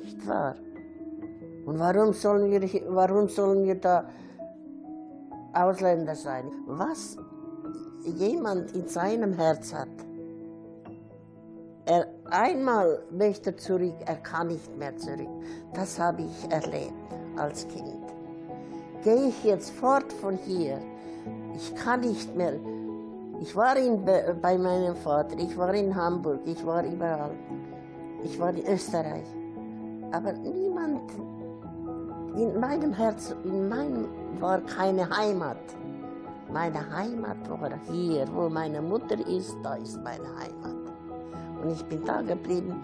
Nicht 0.00 0.24
wahr? 0.26 0.54
Und 1.66 1.78
warum 1.80 2.12
sollen 2.12 2.50
wir, 2.52 2.62
warum 2.88 3.28
sollen 3.28 3.64
wir 3.64 3.74
da 3.74 4.04
Ausländer 5.52 6.14
sein? 6.14 6.44
Was 6.66 7.16
jemand 8.04 8.70
in 8.76 8.86
seinem 8.86 9.32
Herz 9.32 9.74
hat, 9.74 9.88
er 11.86 12.06
einmal 12.30 13.02
möchte 13.10 13.56
zurück, 13.56 13.96
er 14.06 14.16
kann 14.16 14.48
nicht 14.48 14.76
mehr 14.78 14.96
zurück. 14.96 15.28
Das 15.74 15.98
habe 15.98 16.22
ich 16.22 16.52
erlebt 16.52 16.92
als 17.36 17.66
Kind. 17.66 18.04
Gehe 19.02 19.28
ich 19.28 19.44
jetzt 19.44 19.70
fort 19.70 20.12
von 20.12 20.36
hier, 20.36 20.78
ich 21.54 21.74
kann 21.76 22.00
nicht 22.00 22.34
mehr. 22.36 22.54
Ich 23.40 23.54
war 23.54 23.76
in, 23.76 24.04
bei 24.04 24.58
meinem 24.58 24.96
Vater, 24.96 25.36
ich 25.38 25.56
war 25.56 25.72
in 25.74 25.94
Hamburg, 25.94 26.40
ich 26.44 26.64
war 26.64 26.84
überall. 26.84 27.36
Ich 28.22 28.38
war 28.38 28.50
in 28.50 28.66
Österreich. 28.66 29.26
Aber 30.12 30.32
niemand 30.32 31.10
in 32.36 32.58
meinem 32.58 32.92
Herzen, 32.92 33.36
in 33.44 33.68
meinem 33.68 34.08
war 34.40 34.60
keine 34.60 35.08
Heimat. 35.16 35.58
Meine 36.52 36.88
Heimat 36.94 37.48
war 37.48 37.72
hier, 37.90 38.26
wo 38.32 38.48
meine 38.48 38.80
Mutter 38.80 39.18
ist, 39.26 39.56
da 39.62 39.74
ist 39.74 40.02
meine 40.02 40.28
Heimat. 40.36 40.92
Und 41.62 41.70
ich 41.70 41.84
bin 41.84 42.04
da 42.04 42.22
geblieben. 42.22 42.82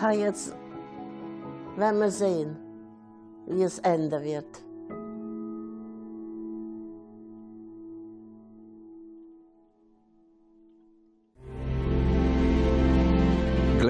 Ha, 0.00 0.12
jetzt 0.12 0.54
werden 1.76 2.00
wir 2.00 2.10
sehen, 2.10 2.56
wie 3.46 3.62
es 3.62 3.78
enden 3.80 4.22
wird. 4.22 4.67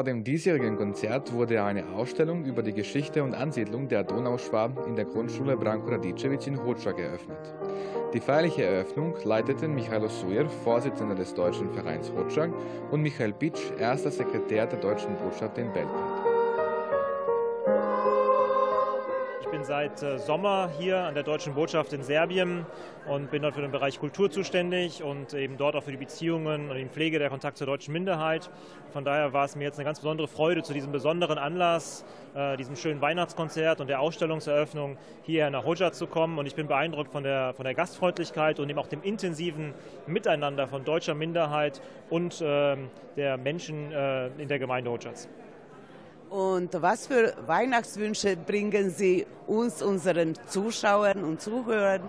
Vor 0.00 0.04
dem 0.06 0.24
diesjährigen 0.24 0.78
Konzert 0.78 1.30
wurde 1.34 1.62
eine 1.62 1.86
Ausstellung 1.94 2.46
über 2.46 2.62
die 2.62 2.72
Geschichte 2.72 3.22
und 3.22 3.34
Ansiedlung 3.34 3.86
der 3.86 4.02
Donauschwaben 4.02 4.86
in 4.86 4.96
der 4.96 5.04
Grundschule 5.04 5.58
Branko 5.58 5.90
Radicevic 5.90 6.46
in 6.46 6.64
Hoča 6.64 6.92
geöffnet. 6.92 7.36
Die 8.14 8.20
feierliche 8.20 8.64
Eröffnung 8.64 9.14
leiteten 9.24 9.74
Michailo 9.74 10.08
Sujer, 10.08 10.48
Vorsitzender 10.48 11.14
des 11.14 11.34
Deutschen 11.34 11.70
Vereins 11.74 12.10
Hoča, 12.12 12.48
und 12.90 13.02
Michael 13.02 13.34
Pitsch, 13.34 13.60
erster 13.78 14.10
Sekretär 14.10 14.66
der 14.66 14.80
Deutschen 14.80 15.14
Botschaft 15.18 15.58
in 15.58 15.70
Belgrad. 15.70 16.09
Seit 19.70 20.02
äh, 20.02 20.18
Sommer 20.18 20.68
hier 20.80 20.98
an 20.98 21.14
der 21.14 21.22
Deutschen 21.22 21.54
Botschaft 21.54 21.92
in 21.92 22.02
Serbien 22.02 22.66
und 23.06 23.30
bin 23.30 23.42
dort 23.42 23.54
für 23.54 23.60
den 23.60 23.70
Bereich 23.70 24.00
Kultur 24.00 24.28
zuständig 24.28 25.00
und 25.00 25.32
eben 25.32 25.58
dort 25.58 25.76
auch 25.76 25.84
für 25.84 25.92
die 25.92 25.96
Beziehungen 25.96 26.70
und 26.70 26.76
die 26.76 26.86
Pflege 26.86 27.20
der 27.20 27.30
Kontakt 27.30 27.56
zur 27.56 27.68
deutschen 27.68 27.92
Minderheit. 27.92 28.50
Von 28.92 29.04
daher 29.04 29.32
war 29.32 29.44
es 29.44 29.54
mir 29.54 29.62
jetzt 29.62 29.78
eine 29.78 29.84
ganz 29.84 30.00
besondere 30.00 30.26
Freude, 30.26 30.64
zu 30.64 30.72
diesem 30.72 30.90
besonderen 30.90 31.38
Anlass, 31.38 32.04
äh, 32.34 32.56
diesem 32.56 32.74
schönen 32.74 33.00
Weihnachtskonzert 33.00 33.80
und 33.80 33.86
der 33.86 34.00
Ausstellungseröffnung 34.00 34.98
hierher 35.22 35.50
nach 35.50 35.64
Hoja 35.64 35.92
zu 35.92 36.08
kommen. 36.08 36.40
Und 36.40 36.46
ich 36.46 36.56
bin 36.56 36.66
beeindruckt 36.66 37.12
von 37.12 37.22
der, 37.22 37.54
von 37.54 37.64
der 37.64 37.74
Gastfreundlichkeit 37.74 38.58
und 38.58 38.68
eben 38.68 38.78
auch 38.80 38.88
dem 38.88 39.04
intensiven 39.04 39.72
Miteinander 40.08 40.66
von 40.66 40.84
deutscher 40.84 41.14
Minderheit 41.14 41.80
und 42.08 42.40
äh, 42.40 42.76
der 43.16 43.36
Menschen 43.36 43.92
äh, 43.92 44.26
in 44.38 44.48
der 44.48 44.58
Gemeinde 44.58 44.90
Hojas. 44.90 45.28
Und 46.30 46.80
was 46.80 47.08
für 47.08 47.34
Weihnachtswünsche 47.46 48.36
bringen 48.36 48.90
Sie 48.90 49.26
uns, 49.48 49.82
unseren 49.82 50.34
Zuschauern 50.46 51.24
und 51.24 51.40
Zuhörern? 51.40 52.08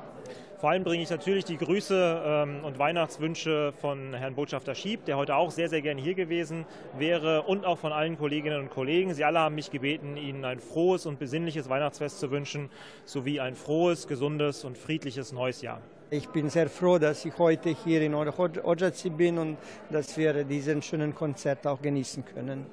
Vor 0.59 0.69
allem 0.69 0.83
bringe 0.83 1.01
ich 1.01 1.09
natürlich 1.09 1.43
die 1.43 1.57
Grüße 1.57 2.21
ähm, 2.23 2.63
und 2.63 2.77
Weihnachtswünsche 2.77 3.73
von 3.81 4.13
Herrn 4.13 4.35
Botschafter 4.35 4.75
Schieb, 4.75 5.05
der 5.05 5.17
heute 5.17 5.35
auch 5.35 5.49
sehr, 5.49 5.69
sehr 5.69 5.81
gerne 5.81 5.99
hier 5.99 6.13
gewesen 6.13 6.67
wäre 6.99 7.41
und 7.41 7.65
auch 7.65 7.79
von 7.79 7.91
allen 7.91 8.15
Kolleginnen 8.15 8.59
und 8.59 8.69
Kollegen. 8.69 9.15
Sie 9.15 9.25
alle 9.25 9.39
haben 9.39 9.55
mich 9.55 9.71
gebeten, 9.71 10.17
Ihnen 10.17 10.45
ein 10.45 10.59
frohes 10.59 11.07
und 11.07 11.17
besinnliches 11.17 11.67
Weihnachtsfest 11.67 12.19
zu 12.19 12.29
wünschen, 12.29 12.69
sowie 13.05 13.39
ein 13.39 13.55
frohes, 13.55 14.07
gesundes 14.07 14.63
und 14.63 14.77
friedliches 14.77 15.31
neues 15.31 15.63
Jahr. 15.63 15.81
Ich 16.11 16.27
bin 16.29 16.47
sehr 16.51 16.69
froh, 16.69 16.99
dass 16.99 17.25
ich 17.25 17.35
heute 17.39 17.69
hier 17.69 18.03
in 18.03 18.13
Ojaci 18.13 19.09
bin 19.09 19.39
und 19.39 19.57
dass 19.89 20.15
wir 20.15 20.43
diesen 20.43 20.83
schönen 20.83 21.15
Konzert 21.15 21.65
auch 21.65 21.81
genießen 21.81 22.23
können. 22.23 22.67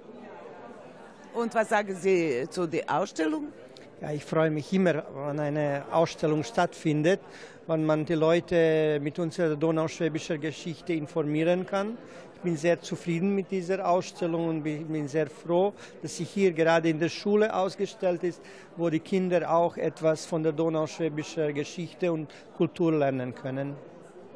Und 1.38 1.54
was 1.54 1.68
sagen 1.68 1.94
Sie 1.94 2.48
zu 2.50 2.66
der 2.66 2.82
Ausstellung? 2.88 3.52
Ja, 4.00 4.10
ich 4.10 4.24
freue 4.24 4.50
mich 4.50 4.72
immer, 4.72 5.04
wenn 5.14 5.38
eine 5.38 5.84
Ausstellung 5.92 6.42
stattfindet, 6.42 7.20
wenn 7.68 7.86
man 7.86 8.04
die 8.04 8.14
Leute 8.14 8.98
mit 9.00 9.20
unserer 9.20 9.54
donauschwäbischen 9.54 10.40
Geschichte 10.40 10.94
informieren 10.94 11.64
kann. 11.64 11.96
Ich 12.34 12.40
bin 12.40 12.56
sehr 12.56 12.80
zufrieden 12.80 13.36
mit 13.36 13.52
dieser 13.52 13.88
Ausstellung 13.88 14.48
und 14.48 14.62
bin 14.64 15.06
sehr 15.06 15.28
froh, 15.28 15.74
dass 16.02 16.16
sie 16.16 16.24
hier 16.24 16.50
gerade 16.50 16.88
in 16.88 16.98
der 16.98 17.08
Schule 17.08 17.54
ausgestellt 17.54 18.24
ist, 18.24 18.42
wo 18.76 18.90
die 18.90 19.00
Kinder 19.00 19.48
auch 19.48 19.76
etwas 19.76 20.26
von 20.26 20.42
der 20.42 20.50
donauschwäbischen 20.50 21.54
Geschichte 21.54 22.12
und 22.12 22.32
Kultur 22.56 22.92
lernen 22.92 23.32
können. 23.32 23.76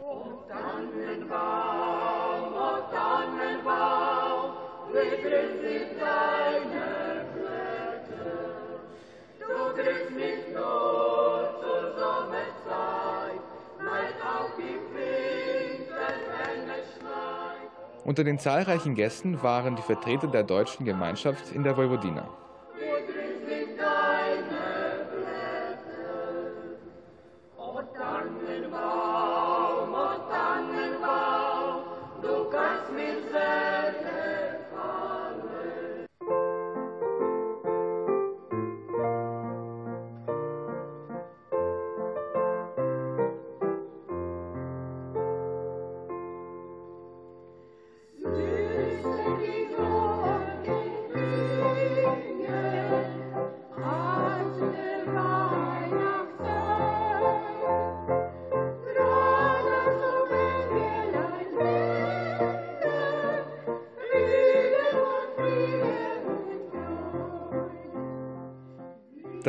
Oh, 0.01 0.23
Unter 18.05 18.25
den 18.25 18.39
zahlreichen 18.39 18.95
Gästen 18.95 19.43
waren 19.43 19.77
die 19.77 19.83
Vertreter 19.83 20.27
der 20.27 20.43
deutschen 20.43 20.85
Gemeinschaft 20.85 21.53
in 21.53 21.63
der 21.63 21.77
Vojvodina. 21.77 22.29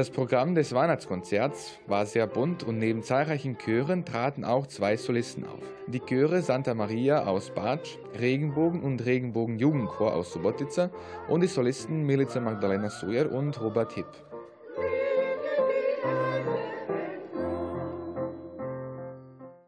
Das 0.03 0.11
Programm 0.11 0.53
des 0.53 0.75
Weihnachtskonzerts 0.75 1.79
war 1.87 2.05
sehr 2.05 2.27
bunt 2.27 2.61
und 2.63 2.77
neben 2.77 3.03
zahlreichen 3.03 3.57
Chören 3.57 4.03
traten 4.03 4.43
auch 4.43 4.67
zwei 4.67 4.97
Solisten 4.97 5.45
auf. 5.45 5.61
Die 5.87 6.01
Chöre 6.01 6.41
Santa 6.41 6.73
Maria 6.73 7.25
aus 7.25 7.51
Bartsch, 7.51 7.97
Regenbogen 8.19 8.83
und 8.83 9.05
Regenbogen 9.05 9.57
Jugendchor 9.59 10.13
aus 10.13 10.33
Subotica 10.33 10.89
und 11.29 11.39
die 11.39 11.47
Solisten 11.47 12.05
Milica 12.05 12.41
Magdalena 12.41 12.89
Sojer 12.89 13.31
und 13.31 13.61
Robert 13.61 13.93
Hipp. 13.93 14.07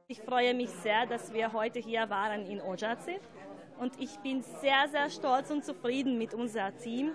Ich 0.10 0.20
freue 0.20 0.54
mich 0.54 0.70
sehr, 0.70 1.06
dass 1.06 1.34
wir 1.34 1.54
heute 1.54 1.80
hier 1.80 2.10
waren 2.10 2.46
in 2.46 2.60
Ojaci 2.60 3.22
und 3.80 3.94
ich 4.02 4.20
bin 4.20 4.42
sehr, 4.42 4.90
sehr 4.92 5.10
stolz 5.10 5.50
und 5.50 5.64
zufrieden 5.64 6.18
mit 6.18 6.34
unserem 6.34 6.78
Team 6.78 7.12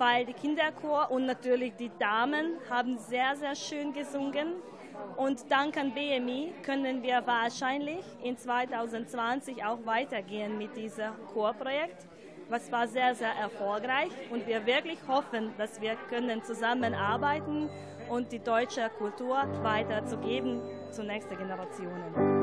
weil 0.00 0.24
die 0.24 0.32
Kinderchor 0.32 1.10
und 1.10 1.26
natürlich 1.26 1.74
die 1.76 1.90
Damen 1.98 2.56
haben 2.70 2.96
sehr, 2.96 3.36
sehr 3.36 3.54
schön 3.54 3.92
gesungen. 3.92 4.54
Und 5.16 5.50
dank 5.50 5.76
an 5.76 5.92
BMI 5.92 6.54
können 6.62 7.02
wir 7.02 7.26
wahrscheinlich 7.26 8.04
in 8.22 8.36
2020 8.38 9.62
auch 9.62 9.84
weitergehen 9.84 10.56
mit 10.56 10.74
diesem 10.74 11.12
Chorprojekt. 11.34 12.08
Was 12.48 12.72
war 12.72 12.88
sehr, 12.88 13.14
sehr 13.14 13.32
erfolgreich 13.32 14.10
und 14.30 14.46
wir 14.46 14.64
wirklich 14.64 14.98
hoffen, 15.06 15.52
dass 15.58 15.80
wir 15.82 15.96
können 16.08 16.42
zusammenarbeiten 16.44 17.68
und 18.08 18.32
die 18.32 18.40
deutsche 18.40 18.90
Kultur 18.98 19.36
weiterzugeben 19.62 20.62
zu 20.90 21.04
nächsten 21.04 21.36
Generationen. 21.36 22.39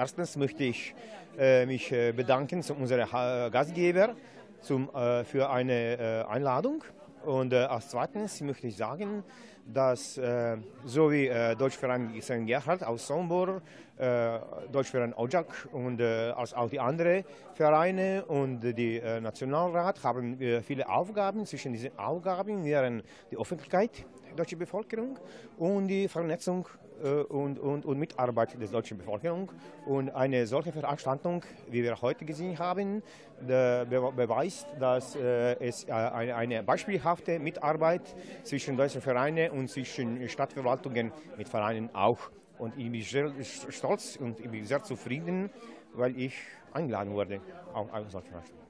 Erstens 0.00 0.34
möchte 0.38 0.64
ich 0.64 0.94
äh, 1.38 1.66
mich 1.66 1.92
äh, 1.92 2.12
bedanken 2.12 2.62
zu 2.62 2.72
unserem 2.72 3.06
Gastgeber 3.50 4.14
zum, 4.62 4.88
äh, 4.94 5.24
für 5.24 5.50
eine 5.50 5.74
äh, 5.74 6.24
Einladung. 6.24 6.82
Und 7.26 7.52
äh, 7.52 7.56
als 7.56 7.90
zweitens 7.90 8.40
möchte 8.40 8.66
ich 8.66 8.78
sagen, 8.78 9.22
dass 9.66 10.16
äh, 10.16 10.56
so 10.86 11.12
wie 11.12 11.26
äh, 11.26 11.54
Deutschverein 11.54 12.18
St. 12.22 12.46
Gerhard 12.46 12.82
aus 12.82 13.06
Sombor, 13.06 13.60
äh, 13.98 14.38
Deutschverein 14.72 15.12
Ojak 15.12 15.68
und 15.70 16.00
äh, 16.00 16.32
als 16.34 16.54
auch 16.54 16.70
die 16.70 16.80
anderen 16.80 17.22
Vereine 17.52 18.24
und 18.24 18.60
die 18.60 19.00
äh, 19.00 19.20
Nationalrat 19.20 20.02
haben 20.02 20.40
wir 20.40 20.62
viele 20.62 20.88
Aufgaben. 20.88 21.44
Zwischen 21.44 21.74
diesen 21.74 21.98
Aufgaben 21.98 22.64
wären 22.64 23.02
die 23.30 23.36
Öffentlichkeit, 23.36 24.06
deutsche 24.36 24.56
Bevölkerung 24.56 25.18
und 25.58 25.88
die 25.88 26.08
Vernetzung 26.08 26.66
äh, 27.02 27.22
und, 27.22 27.58
und, 27.58 27.84
und 27.86 27.98
Mitarbeit 27.98 28.60
der 28.60 28.68
deutschen 28.68 28.98
Bevölkerung. 28.98 29.50
Und 29.86 30.10
eine 30.10 30.46
solche 30.46 30.72
Veranstaltung, 30.72 31.42
wie 31.68 31.82
wir 31.82 32.00
heute 32.00 32.24
gesehen 32.24 32.58
haben, 32.58 33.02
beweist, 33.40 34.66
dass 34.78 35.16
äh, 35.16 35.54
es 35.60 35.84
äh, 35.84 35.92
eine, 35.92 36.34
eine 36.36 36.62
beispielhafte 36.62 37.38
Mitarbeit 37.38 38.14
zwischen 38.42 38.76
deutschen 38.76 39.00
Vereinen 39.00 39.50
und 39.50 39.68
zwischen 39.68 40.28
Stadtverwaltungen 40.28 41.12
mit 41.36 41.48
Vereinen 41.48 41.90
auch. 41.94 42.30
Und 42.58 42.76
ich 42.76 42.90
bin 42.90 43.00
sehr 43.00 43.32
stolz 43.70 44.16
und 44.16 44.38
ich 44.38 44.50
bin 44.50 44.64
sehr 44.64 44.82
zufrieden, 44.82 45.50
weil 45.94 46.16
ich 46.18 46.34
eingeladen 46.72 47.12
wurde 47.12 47.40
auf 47.72 47.92
eine 47.92 48.10
solche 48.10 48.28
Veranstaltung. 48.28 48.60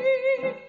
Sie 0.00 0.61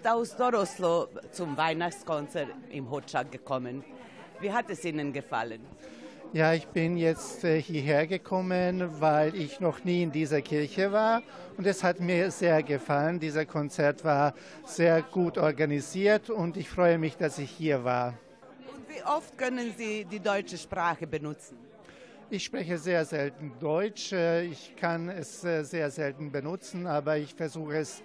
sind 0.00 0.12
aus 0.12 0.34
Doroslo 0.34 1.08
zum 1.30 1.56
Weihnachtskonzert 1.58 2.48
im 2.70 2.90
Hotschak 2.90 3.30
gekommen. 3.30 3.84
Wie 4.40 4.50
hat 4.50 4.70
es 4.70 4.82
Ihnen 4.84 5.12
gefallen? 5.12 5.60
Ja, 6.32 6.54
ich 6.54 6.66
bin 6.68 6.96
jetzt 6.96 7.44
äh, 7.44 7.60
hierher 7.60 8.06
gekommen, 8.06 8.88
weil 8.98 9.34
ich 9.34 9.60
noch 9.60 9.84
nie 9.84 10.02
in 10.02 10.10
dieser 10.10 10.40
Kirche 10.40 10.90
war 10.90 11.22
und 11.58 11.66
es 11.66 11.84
hat 11.84 12.00
mir 12.00 12.30
sehr 12.30 12.62
gefallen. 12.62 13.20
Dieser 13.20 13.44
Konzert 13.44 14.02
war 14.02 14.32
sehr 14.64 15.02
gut 15.02 15.36
organisiert 15.36 16.30
und 16.30 16.56
ich 16.56 16.70
freue 16.70 16.96
mich, 16.96 17.18
dass 17.18 17.38
ich 17.38 17.50
hier 17.50 17.84
war. 17.84 18.14
Und 18.72 18.88
wie 18.88 19.02
oft 19.02 19.36
können 19.36 19.74
Sie 19.76 20.06
die 20.06 20.20
deutsche 20.20 20.56
Sprache 20.56 21.06
benutzen? 21.06 21.58
Ich 22.30 22.44
spreche 22.44 22.78
sehr 22.78 23.04
selten 23.04 23.52
Deutsch. 23.60 24.12
Äh, 24.12 24.44
ich 24.44 24.76
kann 24.76 25.10
es 25.10 25.44
äh, 25.44 25.62
sehr 25.62 25.90
selten 25.90 26.32
benutzen, 26.32 26.86
aber 26.86 27.18
ich 27.18 27.34
versuche 27.34 27.76
es 27.76 28.02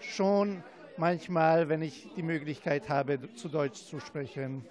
schon 0.00 0.62
manchmal, 0.98 1.68
wenn 1.68 1.82
ich 1.82 2.08
die 2.16 2.22
Möglichkeit 2.22 2.88
habe, 2.88 3.32
zu 3.34 3.48
Deutsch 3.48 3.84
zu 3.84 4.00
sprechen. 4.00 4.64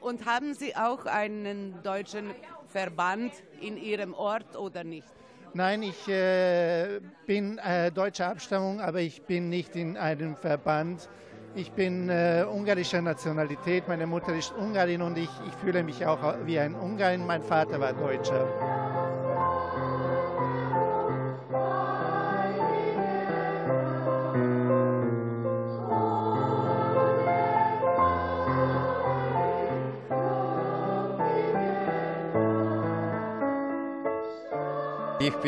Und 0.00 0.26
haben 0.26 0.54
Sie 0.54 0.76
auch 0.76 1.06
einen 1.06 1.82
deutschen 1.82 2.30
Verband 2.66 3.32
in 3.60 3.76
Ihrem 3.76 4.12
Ort 4.14 4.56
oder 4.56 4.84
nicht? 4.84 5.06
Nein, 5.54 5.84
ich 5.84 6.08
äh, 6.08 7.00
bin 7.26 7.58
äh, 7.58 7.92
deutscher 7.92 8.28
Abstammung, 8.28 8.80
aber 8.80 9.00
ich 9.00 9.22
bin 9.22 9.48
nicht 9.48 9.76
in 9.76 9.96
einem 9.96 10.36
Verband. 10.36 11.08
Ich 11.54 11.70
bin 11.70 12.08
äh, 12.08 12.44
ungarischer 12.50 13.00
Nationalität, 13.00 13.86
meine 13.86 14.08
Mutter 14.08 14.34
ist 14.34 14.52
Ungarin 14.58 15.00
und 15.02 15.16
ich, 15.16 15.30
ich 15.46 15.54
fühle 15.54 15.84
mich 15.84 16.04
auch 16.04 16.18
wie 16.44 16.58
ein 16.58 16.74
Ungarin. 16.74 17.24
Mein 17.24 17.42
Vater 17.42 17.78
war 17.78 17.92
Deutscher. 17.92 18.73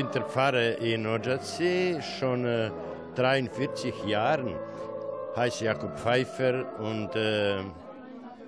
Ich 0.07 0.13
bin 0.13 0.23
der 0.23 0.31
Pfarrer 0.31 0.79
in 0.79 1.05
Ojaci 1.05 2.01
schon 2.01 2.45
äh, 2.45 2.71
43 3.17 4.05
Jahren. 4.05 4.55
Heiße 5.35 5.65
Jakob 5.65 5.99
Pfeiffer 5.99 6.65
und 6.79 7.17
äh, 7.17 7.59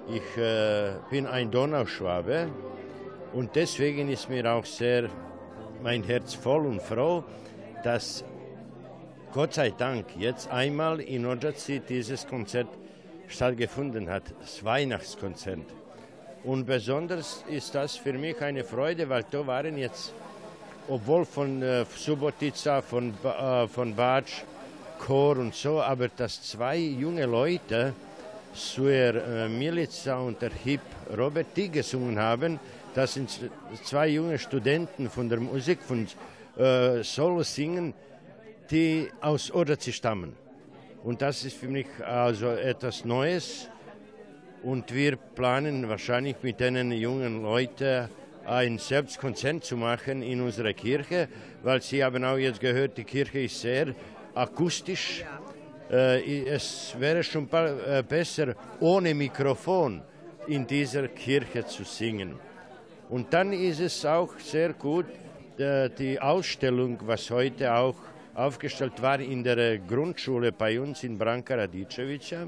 ich 0.09 0.37
äh, 0.37 0.93
bin 1.11 1.27
ein 1.27 1.51
Donauschwabe 1.51 2.49
und 3.33 3.57
deswegen 3.57 4.09
ist 4.09 4.31
mir 4.31 4.49
auch 4.53 4.65
sehr 4.65 5.09
mein 5.83 6.05
Herz 6.05 6.35
voll 6.35 6.65
und 6.65 6.81
froh, 6.81 7.25
dass 7.83 8.25
Gott 9.33 9.55
sei 9.55 9.71
Dank 9.71 10.17
jetzt 10.17 10.49
einmal 10.53 11.01
in 11.01 11.27
Ojaci 11.27 11.81
dieses 11.81 12.25
Konzert 12.29 12.69
stattgefunden 13.27 14.09
hat, 14.09 14.33
das 14.39 14.65
Weihnachtskonzert. 14.65 15.67
Und 16.45 16.67
besonders 16.67 17.45
ist 17.49 17.75
das 17.75 17.97
für 17.97 18.13
mich 18.13 18.41
eine 18.43 18.63
Freude, 18.63 19.09
weil 19.09 19.25
da 19.29 19.45
waren 19.45 19.77
jetzt 19.77 20.15
obwohl 20.89 21.25
von 21.25 21.63
äh, 21.63 21.85
Subotica, 21.97 22.83
von, 22.83 23.15
äh, 23.23 23.69
von 23.69 23.95
Batsch, 23.95 24.43
Chor 24.99 25.39
und 25.39 25.55
so, 25.55 25.81
aber 25.81 26.09
dass 26.09 26.43
zwei 26.43 26.77
junge 26.77 27.27
Leute, 27.27 27.95
Suer 28.53 29.15
äh, 29.15 29.49
Milica 29.49 30.19
und 30.19 30.41
der 30.43 30.51
Hip 30.65 30.81
Robert, 31.17 31.49
die 31.55 31.69
gesungen 31.69 32.19
haben, 32.19 32.59
das 32.95 33.15
sind 33.15 33.31
zwei 33.85 34.09
junge 34.09 34.39
Studenten 34.39 35.09
von 35.09 35.29
der 35.29 35.39
Musik, 35.39 35.81
von 35.83 36.09
äh, 36.57 37.03
Solo 37.05 37.43
singen, 37.43 37.95
die 38.71 39.09
aus 39.21 39.53
Oderzi 39.53 39.93
stammen. 39.93 40.35
Und 41.05 41.23
das 41.23 41.45
ist 41.45 41.57
für 41.57 41.69
mich 41.69 41.87
also 42.05 42.49
etwas 42.49 43.05
Neues. 43.05 43.69
Und 44.63 44.93
wir 44.93 45.17
planen 45.17 45.89
wahrscheinlich 45.89 46.37
mit 46.43 46.59
diesen 46.59 46.91
jungen 46.91 47.43
Leuten 47.43 48.09
ein 48.49 48.79
Selbstkonzert 48.79 49.65
zu 49.65 49.77
machen 49.77 50.23
in 50.23 50.41
unserer 50.41 50.73
Kirche, 50.73 51.29
weil 51.63 51.83
Sie 51.83 52.03
haben 52.03 52.25
auch 52.25 52.37
jetzt 52.37 52.61
gehört, 52.61 52.97
die 52.97 53.05
Kirche 53.05 53.41
ist 53.41 53.61
sehr 53.61 53.95
akustisch. 54.35 55.25
Äh, 55.91 56.45
es 56.47 56.95
wäre 56.99 57.23
schon 57.23 57.49
äh, 57.53 58.03
besser, 58.09 58.55
ohne 58.81 59.15
Mikrofon 59.15 60.03
in 60.47 60.67
dieser 60.67 61.09
Kirche 61.09 61.67
zu 61.67 61.85
singen. 61.85 62.39
Und 63.11 63.33
dann 63.33 63.53
ist 63.53 63.81
es 63.81 64.05
auch 64.05 64.39
sehr 64.39 64.73
gut, 64.73 65.07
äh, 65.59 65.91
die 65.91 66.21
Ausstellung, 66.21 66.99
was 67.05 67.31
heute 67.31 67.73
auch 67.75 67.97
aufgestellt 68.35 69.03
war 69.03 69.21
in 69.21 69.43
der 69.43 69.79
Grundschule 69.79 70.53
bei 70.53 70.81
uns 70.81 71.05
in 71.05 71.19
Branka 71.19 71.55
Radicevica. 71.55 72.47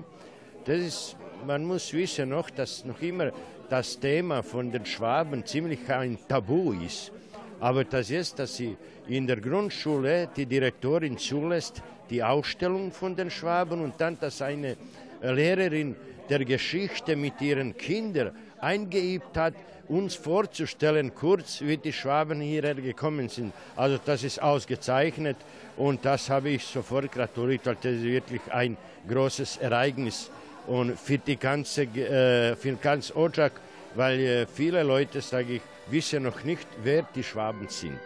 Das 0.64 0.78
ist, 0.78 1.16
man 1.46 1.64
muss 1.64 1.92
wissen 1.92 2.28
noch, 2.28 2.48
dass 2.50 2.84
noch 2.84 3.00
immer 3.02 3.32
das 3.70 4.00
Thema 4.00 4.42
von 4.42 4.72
den 4.72 4.84
Schwaben 4.84 5.46
ziemlich 5.46 5.88
ein 5.88 6.18
Tabu 6.28 6.72
ist. 6.72 7.12
Aber 7.60 7.84
das 7.84 8.10
ist, 8.10 8.38
dass 8.38 8.56
sie 8.56 8.76
in 9.06 9.26
der 9.26 9.40
Grundschule 9.40 10.28
die 10.36 10.46
Direktorin 10.46 11.16
zulässt, 11.16 11.82
die 12.10 12.22
Ausstellung 12.22 12.90
von 12.90 13.14
den 13.14 13.30
Schwaben 13.30 13.80
und 13.80 13.94
dann, 14.00 14.18
dass 14.18 14.42
eine 14.42 14.76
Lehrerin 15.22 15.94
der 16.28 16.44
Geschichte 16.44 17.14
mit 17.14 17.40
ihren 17.40 17.76
Kindern 17.76 18.32
eingeübt 18.60 19.36
hat, 19.36 19.54
uns 19.88 20.14
vorzustellen, 20.14 21.14
kurz 21.14 21.60
wie 21.60 21.76
die 21.76 21.92
Schwaben 21.92 22.40
hierher 22.40 22.74
gekommen 22.74 23.28
sind. 23.28 23.52
Also 23.76 23.98
das 24.04 24.24
ist 24.24 24.42
ausgezeichnet 24.42 25.36
und 25.76 26.04
das 26.04 26.28
habe 26.28 26.50
ich 26.50 26.64
sofort 26.64 27.12
gratuliert, 27.12 27.66
weil 27.66 27.76
das 27.76 27.94
ist 27.94 28.04
wirklich 28.04 28.42
ein 28.50 28.76
großes 29.08 29.58
Ereignis 29.58 30.30
und 30.70 30.96
für 30.96 31.18
die 31.18 31.36
ganze, 31.36 31.82
äh, 31.82 32.54
für 32.54 32.74
ganz 32.76 33.12
Ojak, 33.14 33.52
weil 33.96 34.20
äh, 34.20 34.46
viele 34.46 34.84
Leute, 34.84 35.20
sage 35.20 35.54
ich, 35.54 35.62
wissen 35.90 36.22
noch 36.22 36.44
nicht, 36.44 36.66
wer 36.84 37.04
die 37.12 37.24
Schwaben 37.24 37.68
sind. 37.68 37.98